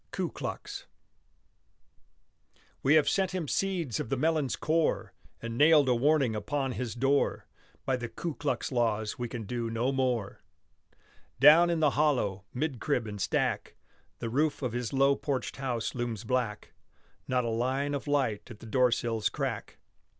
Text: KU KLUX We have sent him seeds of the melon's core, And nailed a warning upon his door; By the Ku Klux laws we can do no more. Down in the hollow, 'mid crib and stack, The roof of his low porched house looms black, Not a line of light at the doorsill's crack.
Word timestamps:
KU 0.09 0.31
KLUX 0.31 0.87
We 2.81 2.95
have 2.95 3.07
sent 3.07 3.35
him 3.35 3.47
seeds 3.47 3.99
of 3.99 4.09
the 4.09 4.17
melon's 4.17 4.55
core, 4.55 5.13
And 5.43 5.59
nailed 5.59 5.87
a 5.87 5.93
warning 5.93 6.35
upon 6.35 6.71
his 6.71 6.95
door; 6.95 7.45
By 7.85 7.97
the 7.97 8.09
Ku 8.09 8.33
Klux 8.33 8.71
laws 8.71 9.19
we 9.19 9.29
can 9.29 9.43
do 9.43 9.69
no 9.69 9.91
more. 9.91 10.41
Down 11.39 11.69
in 11.69 11.81
the 11.81 11.91
hollow, 11.91 12.45
'mid 12.51 12.79
crib 12.81 13.05
and 13.05 13.21
stack, 13.21 13.75
The 14.17 14.31
roof 14.31 14.63
of 14.63 14.73
his 14.73 14.91
low 14.91 15.15
porched 15.15 15.57
house 15.57 15.93
looms 15.93 16.23
black, 16.23 16.73
Not 17.27 17.43
a 17.45 17.49
line 17.49 17.93
of 17.93 18.07
light 18.07 18.49
at 18.49 18.59
the 18.59 18.65
doorsill's 18.65 19.29
crack. 19.29 19.77